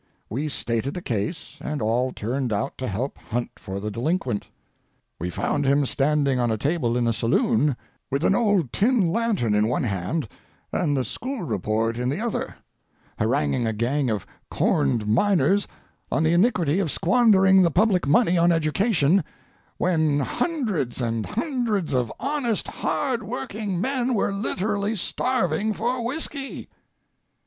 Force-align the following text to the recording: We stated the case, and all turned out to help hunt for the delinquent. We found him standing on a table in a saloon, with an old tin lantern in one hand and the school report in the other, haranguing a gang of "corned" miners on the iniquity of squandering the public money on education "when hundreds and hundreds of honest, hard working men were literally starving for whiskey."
We 0.31 0.47
stated 0.49 0.95
the 0.95 1.01
case, 1.03 1.59
and 1.61 1.79
all 1.79 2.11
turned 2.11 2.51
out 2.51 2.75
to 2.79 2.87
help 2.87 3.19
hunt 3.19 3.51
for 3.57 3.79
the 3.79 3.91
delinquent. 3.91 4.47
We 5.19 5.29
found 5.29 5.63
him 5.63 5.85
standing 5.85 6.39
on 6.39 6.49
a 6.49 6.57
table 6.57 6.97
in 6.97 7.05
a 7.07 7.13
saloon, 7.13 7.77
with 8.09 8.23
an 8.23 8.33
old 8.33 8.73
tin 8.73 9.09
lantern 9.11 9.53
in 9.53 9.67
one 9.67 9.83
hand 9.83 10.27
and 10.73 10.97
the 10.97 11.05
school 11.05 11.43
report 11.43 11.99
in 11.99 12.09
the 12.09 12.19
other, 12.19 12.55
haranguing 13.19 13.67
a 13.67 13.73
gang 13.73 14.09
of 14.09 14.25
"corned" 14.49 15.05
miners 15.07 15.67
on 16.11 16.23
the 16.23 16.33
iniquity 16.33 16.79
of 16.79 16.89
squandering 16.89 17.61
the 17.61 17.69
public 17.69 18.07
money 18.07 18.39
on 18.39 18.51
education 18.51 19.23
"when 19.77 20.19
hundreds 20.21 20.99
and 20.99 21.27
hundreds 21.27 21.93
of 21.93 22.11
honest, 22.19 22.67
hard 22.67 23.21
working 23.21 23.79
men 23.79 24.15
were 24.15 24.33
literally 24.33 24.95
starving 24.95 25.73
for 25.75 26.03
whiskey." 26.03 26.69